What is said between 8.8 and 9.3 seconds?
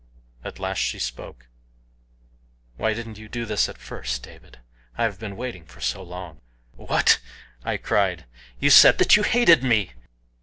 that you